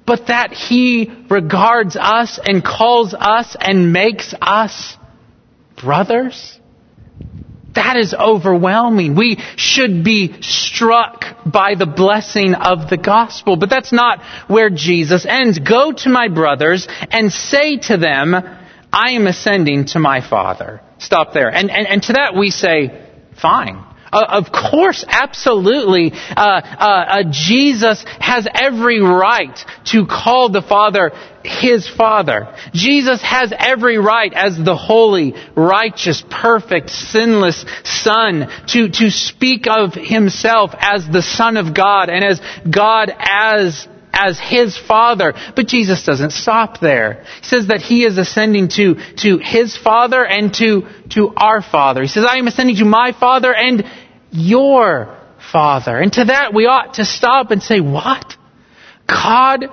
[0.06, 4.98] But that He regards us and calls us and makes us
[5.76, 6.60] brothers?
[7.76, 9.16] That is overwhelming.
[9.16, 13.58] We should be struck by the blessing of the gospel.
[13.58, 15.60] But that's not where Jesus ends.
[15.60, 18.34] Go to my brothers and say to them,
[18.92, 20.82] I am ascending to my Father.
[21.00, 21.50] Stop there.
[21.50, 23.84] And, and, and to that we say, fine.
[24.12, 31.12] Uh, of course, absolutely, uh, uh, Jesus has every right to call the Father
[31.44, 32.56] his Father.
[32.74, 39.94] Jesus has every right as the holy, righteous, perfect, sinless Son to, to speak of
[39.94, 45.34] himself as the Son of God and as God as as his father.
[45.56, 47.26] But Jesus doesn't stop there.
[47.42, 52.02] He says that he is ascending to, to his father and to, to our father.
[52.02, 53.84] He says, I am ascending to my father and
[54.32, 55.16] your
[55.52, 55.98] Father.
[55.98, 58.36] And to that we ought to stop and say, what?
[59.08, 59.66] God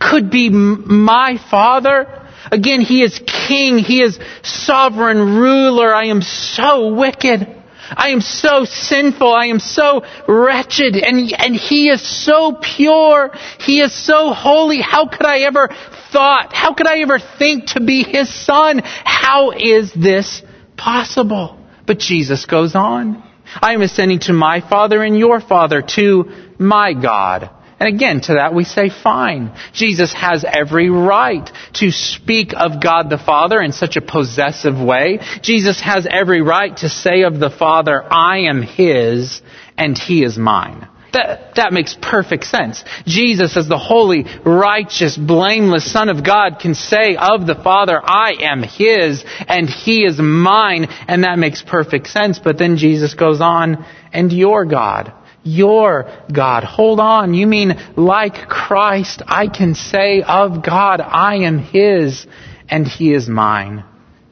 [0.00, 2.28] could be my Father?
[2.50, 3.78] Again, He is King.
[3.78, 5.94] He is sovereign ruler.
[5.94, 7.55] I am so wicked.
[7.90, 9.32] I am so sinful.
[9.32, 10.96] I am so wretched.
[10.96, 13.32] And, and He is so pure.
[13.60, 14.80] He is so holy.
[14.80, 15.68] How could I ever
[16.12, 16.52] thought?
[16.52, 18.82] How could I ever think to be His Son?
[18.84, 20.42] How is this
[20.76, 21.58] possible?
[21.86, 23.22] But Jesus goes on.
[23.62, 27.50] I am ascending to my Father and your Father, to my God.
[27.78, 29.54] And again, to that we say, fine.
[29.74, 35.18] Jesus has every right to speak of God the Father in such a possessive way.
[35.42, 39.42] Jesus has every right to say of the Father, I am His
[39.76, 40.88] and He is mine.
[41.12, 42.82] That, that makes perfect sense.
[43.06, 48.36] Jesus, as the holy, righteous, blameless Son of God, can say of the Father, I
[48.40, 52.38] am His and He is mine, and that makes perfect sense.
[52.38, 55.12] But then Jesus goes on, and your God.
[55.46, 56.64] Your God.
[56.64, 57.32] Hold on.
[57.32, 62.26] You mean like Christ, I can say of God, I am His
[62.68, 63.84] and He is mine.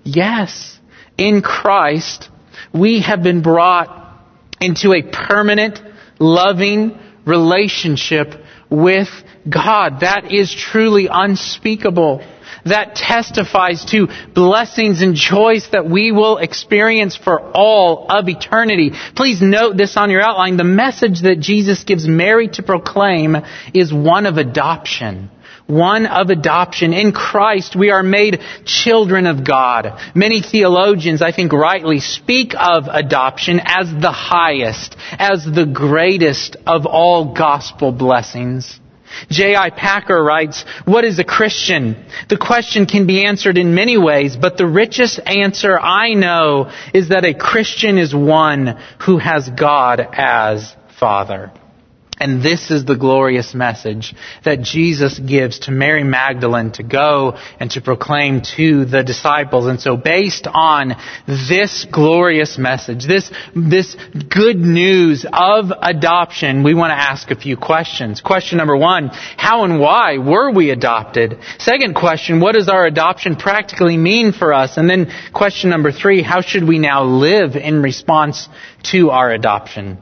[0.03, 0.79] Yes.
[1.17, 2.29] In Christ,
[2.73, 4.21] we have been brought
[4.61, 5.81] into a permanent
[6.19, 8.35] loving relationship
[8.69, 9.09] with
[9.49, 10.01] God.
[10.01, 12.25] That is truly unspeakable.
[12.67, 18.93] That testifies to blessings and joys that we will experience for all of eternity.
[19.15, 20.57] Please note this on your outline.
[20.57, 23.37] The message that Jesus gives Mary to proclaim
[23.75, 25.31] is one of adoption
[25.67, 26.93] one of adoption.
[26.93, 29.99] In Christ, we are made children of God.
[30.15, 36.87] Many theologians, I think rightly, speak of adoption as the highest, as the greatest of
[36.87, 38.79] all gospel blessings.
[39.31, 39.71] J.I.
[39.71, 42.05] Packer writes, What is a Christian?
[42.29, 47.09] The question can be answered in many ways, but the richest answer I know is
[47.09, 51.53] that a Christian is one who has God as Father.
[52.19, 57.69] And this is the glorious message that Jesus gives to Mary Magdalene to go and
[57.73, 59.67] to proclaim to the disciples.
[59.67, 60.95] And so based on
[61.27, 63.97] this glorious message, this, this
[64.29, 68.21] good news of adoption, we want to ask a few questions.
[68.21, 71.39] Question number one, how and why were we adopted?
[71.59, 74.77] Second question, what does our adoption practically mean for us?
[74.77, 78.49] And then question number three, how should we now live in response
[78.85, 79.99] to our adoption?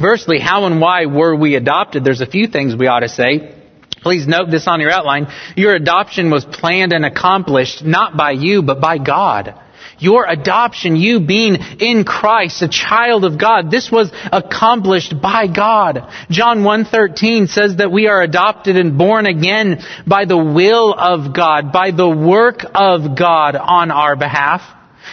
[0.00, 2.04] Firstly, how and why were we adopted?
[2.04, 3.54] There's a few things we ought to say.
[4.02, 5.26] Please note this on your outline.
[5.56, 9.54] Your adoption was planned and accomplished not by you, but by God.
[9.98, 16.08] Your adoption, you being in Christ, a child of God, this was accomplished by God.
[16.30, 21.72] John 1.13 says that we are adopted and born again by the will of God,
[21.72, 24.62] by the work of God on our behalf.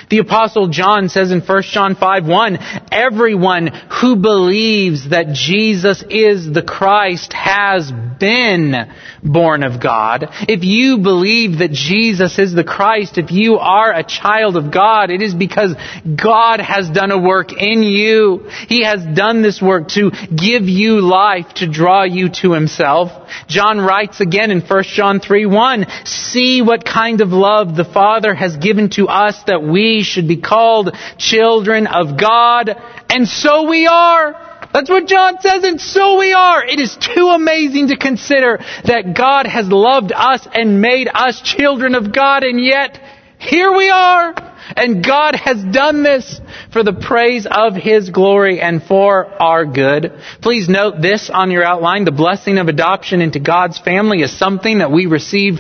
[0.10, 2.58] The apostle John says in 1 John 5, 1,
[2.92, 3.68] everyone
[4.02, 8.92] who believes that Jesus is the Christ has been
[9.24, 10.28] born of God.
[10.48, 15.10] If you believe that Jesus is the Christ, if you are a child of God,
[15.10, 15.76] it is because
[16.16, 18.48] God has done a work in you.
[18.68, 23.12] He has done this work to give you life, to draw you to Himself.
[23.48, 28.34] John writes again in 1 John 3, 1, see what kind of love the Father
[28.34, 32.70] has given to us that we should be called children of God,
[33.10, 34.46] and so we are.
[34.74, 36.66] That's what John says, and so we are.
[36.66, 41.96] It is too amazing to consider that God has loved us and made us children
[41.96, 43.00] of God, and yet
[43.40, 44.34] here we are.
[44.76, 46.42] And God has done this
[46.74, 50.20] for the praise of His glory and for our good.
[50.42, 52.04] Please note this on your outline.
[52.04, 55.60] The blessing of adoption into God's family is something that we receive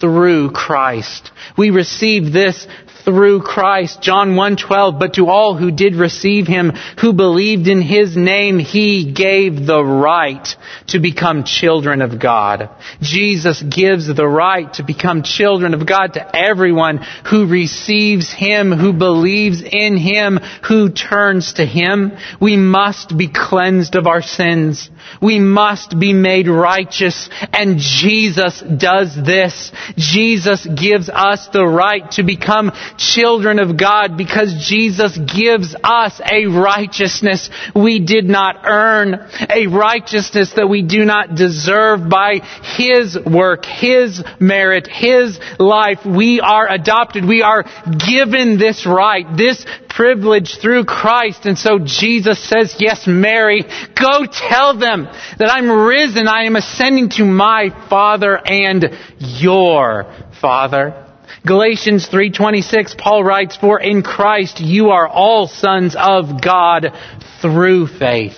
[0.00, 1.30] through Christ.
[1.56, 2.66] We receive this
[3.06, 4.02] through Christ.
[4.02, 9.12] John 1:12, but to all who did receive him, who believed in his name, he
[9.12, 10.56] gave the right
[10.88, 12.68] to become children of God.
[13.00, 16.98] Jesus gives the right to become children of God to everyone
[17.30, 22.12] who receives him, who believes in him, who turns to him.
[22.40, 24.90] We must be cleansed of our sins.
[25.22, 29.70] We must be made righteous and Jesus does this.
[29.96, 36.46] Jesus gives us the right to become children of God because Jesus gives us a
[36.46, 39.14] righteousness we did not earn,
[39.50, 42.40] a righteousness that we do not deserve by
[42.76, 46.04] His work, His merit, His life.
[46.04, 47.24] We are adopted.
[47.24, 47.64] We are
[48.06, 51.46] given this right, this privilege through Christ.
[51.46, 53.62] And so Jesus says, yes, Mary,
[53.94, 55.04] go tell them
[55.38, 56.28] that I'm risen.
[56.28, 61.05] I am ascending to my Father and your Father.
[61.46, 66.92] Galatians 3:26 Paul writes for in Christ you are all sons of God
[67.40, 68.36] through faith.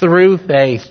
[0.00, 0.90] Through faith.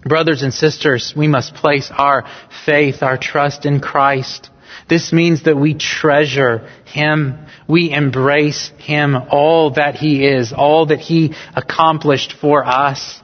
[0.00, 2.24] Brothers and sisters we must place our
[2.64, 4.48] faith our trust in Christ.
[4.88, 7.38] This means that we treasure him.
[7.66, 9.14] We embrace him.
[9.28, 13.22] All that he is all that he accomplished for us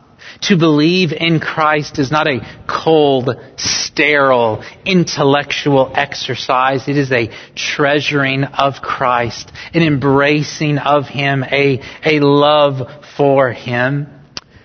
[0.49, 6.89] to believe in Christ is not a cold, sterile, intellectual exercise.
[6.89, 14.24] It is a treasuring of Christ, an embracing of Him, a, a love for Him.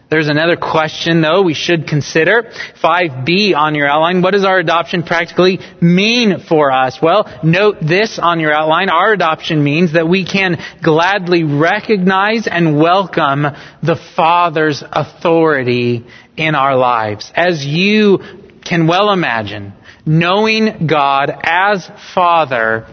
[0.10, 2.52] There's another question though we should consider.
[2.82, 4.24] 5b on your outline.
[4.24, 7.00] What does our adoption practically mean for us?
[7.00, 8.90] Well, note this on your outline.
[8.90, 13.46] Our adoption means that we can gladly recognize and welcome
[13.84, 16.06] the Father's authority
[16.36, 17.32] in our lives.
[17.36, 18.20] As you
[18.66, 19.74] can well imagine,
[20.08, 22.88] knowing God as Father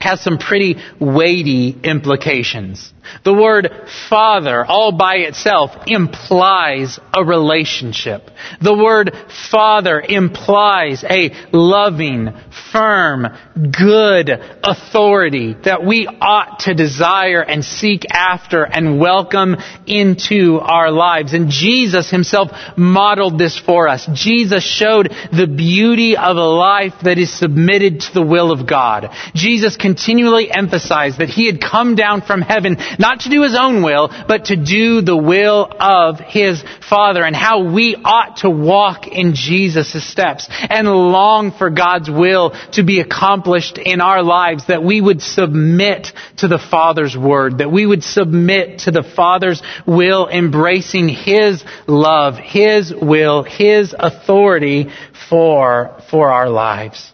[0.00, 2.92] has some pretty weighty implications.
[3.24, 3.70] The word
[4.08, 8.30] father all by itself implies a relationship.
[8.60, 9.12] The word
[9.50, 12.32] father implies a loving,
[12.72, 20.90] firm, good authority that we ought to desire and seek after and welcome into our
[20.90, 21.32] lives.
[21.32, 24.08] And Jesus himself modeled this for us.
[24.12, 29.10] Jesus showed the beauty of a life that is submitted to the will of God.
[29.34, 33.82] Jesus continually emphasized that he had come down from heaven not to do his own
[33.82, 39.08] will, but to do the will of his Father and how we ought to walk
[39.08, 44.84] in Jesus' steps and long for God's will to be accomplished in our lives, that
[44.84, 50.28] we would submit to the Father's word, that we would submit to the Father's will,
[50.28, 54.88] embracing his love, his will, his authority
[55.28, 57.12] for, for our lives.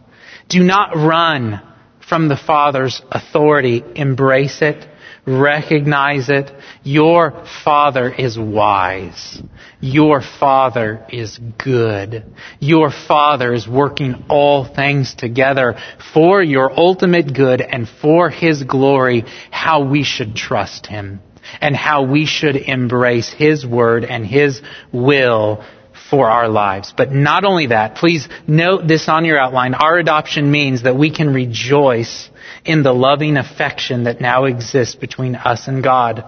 [0.51, 1.63] Do not run
[2.09, 3.85] from the Father's authority.
[3.95, 4.87] Embrace it
[5.27, 6.53] Recognize it.
[6.85, 9.43] Your Father is wise.
[9.81, 12.25] Your Father is good.
[12.61, 15.75] Your Father is working all things together
[16.15, 21.19] for your ultimate good and for His glory, how we should trust Him
[21.61, 25.65] and how we should embrace His word and His will
[26.11, 26.93] for our lives.
[26.97, 29.75] But not only that, please note this on your outline.
[29.75, 32.31] Our adoption means that we can rejoice
[32.65, 36.25] in the loving affection that now exists between us and God.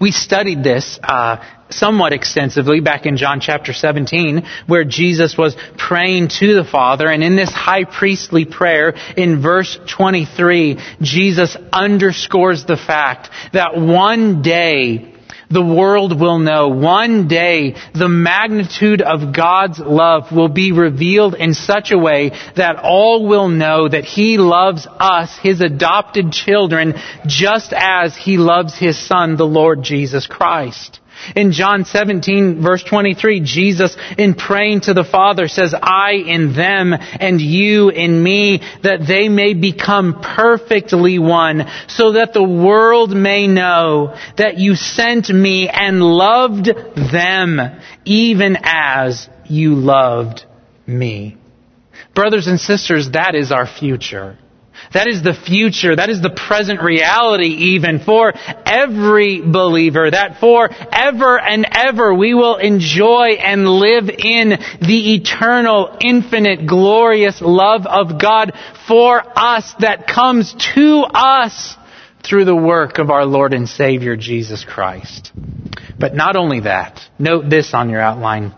[0.00, 6.28] We studied this uh, somewhat extensively back in John chapter 17, where Jesus was praying
[6.40, 12.76] to the Father, and in this high priestly prayer, in verse 23, Jesus underscores the
[12.76, 15.11] fact that one day
[15.52, 16.68] the world will know.
[16.68, 22.76] One day, the magnitude of God's love will be revealed in such a way that
[22.82, 26.94] all will know that He loves us, His adopted children,
[27.26, 31.00] just as He loves His Son, the Lord Jesus Christ.
[31.34, 36.92] In John 17 verse 23, Jesus in praying to the Father says, I in them
[36.92, 43.46] and you in me, that they may become perfectly one, so that the world may
[43.46, 47.60] know that you sent me and loved them
[48.04, 50.44] even as you loved
[50.86, 51.36] me.
[52.14, 54.38] Brothers and sisters, that is our future.
[54.92, 55.96] That is the future.
[55.96, 58.32] That is the present reality even for
[58.66, 60.10] every believer.
[60.10, 67.86] That forever and ever we will enjoy and live in the eternal, infinite, glorious love
[67.86, 68.52] of God
[68.86, 71.76] for us that comes to us
[72.22, 75.32] through the work of our Lord and Savior Jesus Christ.
[75.98, 78.54] But not only that, note this on your outline.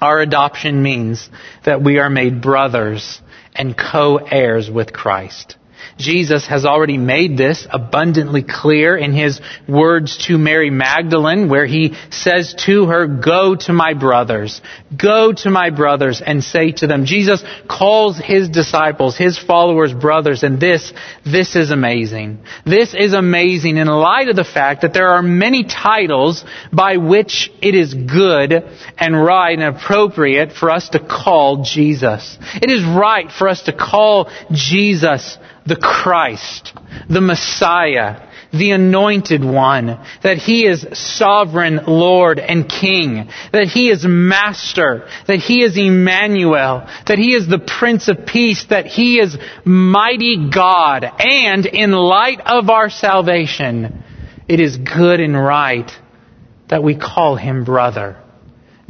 [0.00, 1.28] Our adoption means
[1.64, 3.20] that we are made brothers
[3.54, 5.56] and co-heirs with Christ.
[5.98, 11.94] Jesus has already made this abundantly clear in his words to Mary Magdalene where he
[12.10, 14.60] says to her, go to my brothers,
[14.96, 17.04] go to my brothers and say to them.
[17.04, 20.92] Jesus calls his disciples, his followers brothers and this,
[21.24, 22.38] this is amazing.
[22.64, 27.50] This is amazing in light of the fact that there are many titles by which
[27.60, 28.52] it is good
[28.98, 32.38] and right and appropriate for us to call Jesus.
[32.54, 36.72] It is right for us to call Jesus the Christ,
[37.08, 44.04] the Messiah, the anointed one, that he is sovereign Lord and King, that he is
[44.04, 49.36] master, that he is Emmanuel, that he is the Prince of Peace, that he is
[49.64, 54.02] mighty God, and in light of our salvation,
[54.48, 55.90] it is good and right
[56.68, 58.16] that we call him brother.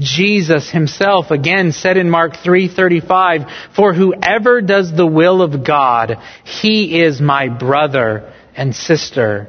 [0.01, 7.01] Jesus himself again said in Mark 3:35, "For whoever does the will of God, he
[7.01, 8.25] is my brother
[8.57, 9.49] and sister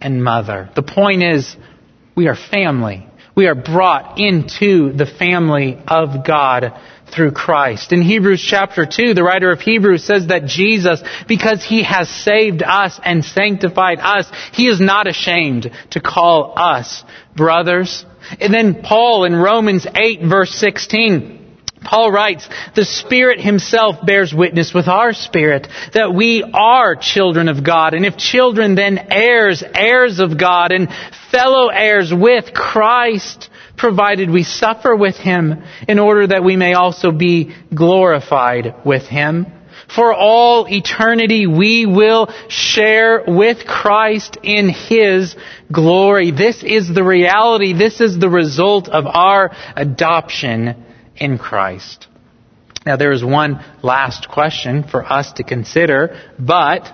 [0.00, 1.56] and mother." The point is,
[2.14, 3.06] we are family.
[3.34, 6.72] We are brought into the family of God
[7.06, 7.92] through Christ.
[7.92, 12.62] In Hebrews chapter 2, the writer of Hebrews says that Jesus, because he has saved
[12.62, 17.04] us and sanctified us, he is not ashamed to call us
[17.36, 18.04] brothers.
[18.40, 21.40] And then Paul in Romans 8 verse 16,
[21.84, 27.64] Paul writes, the Spirit Himself bears witness with our spirit that we are children of
[27.64, 27.94] God.
[27.94, 30.88] And if children, then heirs, heirs of God, and
[31.30, 37.10] fellow heirs with Christ, provided we suffer with Him in order that we may also
[37.10, 39.46] be glorified with Him.
[39.94, 45.36] For all eternity we will share with Christ in His
[45.70, 46.30] glory.
[46.30, 47.72] This is the reality.
[47.74, 50.84] This is the result of our adoption
[51.16, 52.08] in Christ.
[52.86, 56.90] Now there is one last question for us to consider, but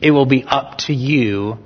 [0.00, 1.58] it will be up to you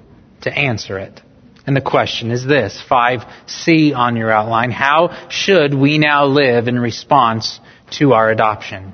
[0.42, 1.20] to answer it.
[1.66, 4.70] And the question is this 5C on your outline.
[4.70, 7.60] How should we now live in response
[7.92, 8.92] to our adoption?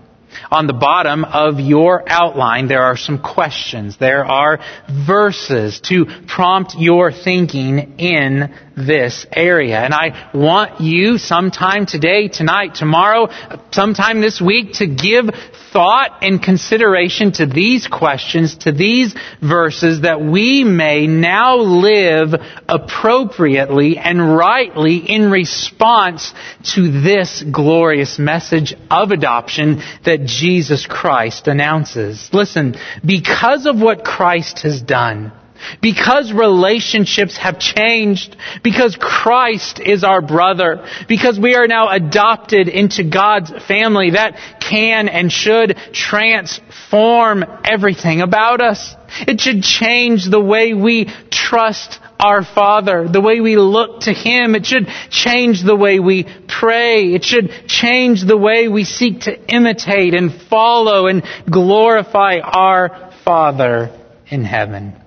[0.50, 3.96] On the bottom of your outline, there are some questions.
[3.98, 4.58] There are
[5.06, 9.78] verses to prompt your thinking in this area.
[9.78, 13.28] And I want you sometime today, tonight, tomorrow,
[13.70, 15.30] sometime this week to give
[15.72, 22.34] thought and consideration to these questions, to these verses, that we may now live
[22.68, 26.34] appropriately and rightly in response
[26.74, 32.30] to this glorious message of adoption that Jesus Christ announces.
[32.32, 35.32] Listen, because of what Christ has done,
[35.80, 43.04] because relationships have changed, because Christ is our brother, because we are now adopted into
[43.04, 48.94] God's family, that can and should transform everything about us.
[49.26, 54.54] It should change the way we trust our Father, the way we look to Him.
[54.54, 57.12] It should change the way we pray.
[57.12, 63.90] It should change the way we seek to imitate and follow and glorify our Father
[64.28, 65.01] in heaven.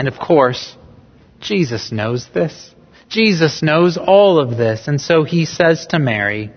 [0.00, 0.78] And of course,
[1.40, 2.74] Jesus knows this.
[3.10, 4.88] Jesus knows all of this.
[4.88, 6.50] And so he says to Mary,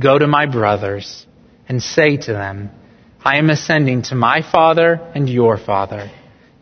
[0.00, 1.24] Go to my brothers
[1.68, 2.70] and say to them,
[3.24, 6.10] I am ascending to my Father and your Father,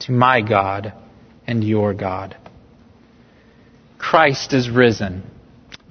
[0.00, 0.92] to my God
[1.46, 2.36] and your God.
[3.96, 5.22] Christ is risen.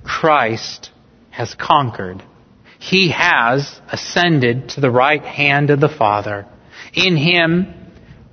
[0.03, 0.91] Christ
[1.31, 2.21] has conquered.
[2.77, 6.45] He has ascended to the right hand of the Father.
[6.93, 7.73] In Him,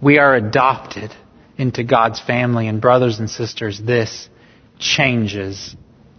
[0.03, 1.15] we are adopted
[1.59, 2.69] into God's family.
[2.69, 4.29] And brothers and sisters, this
[4.79, 5.77] changes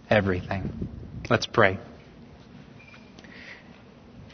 [0.08, 0.88] everything.
[1.28, 1.78] Let's pray.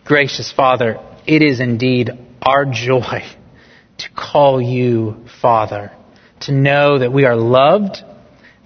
[0.05, 2.11] Gracious Father, it is indeed
[2.43, 3.23] our joy
[3.99, 5.93] to call you Father,
[6.41, 8.03] to know that we are loved,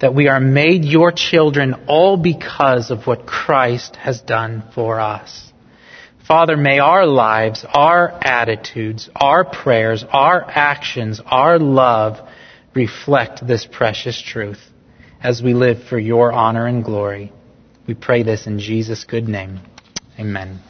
[0.01, 5.50] that we are made your children all because of what Christ has done for us.
[6.31, 12.21] Father, may our lives, our attitudes, our prayers, our actions, our love
[12.73, 14.61] reflect this precious truth
[15.21, 17.33] as we live for your honor and glory.
[17.89, 19.59] We pray this in Jesus' good name.
[20.21, 20.61] Amen.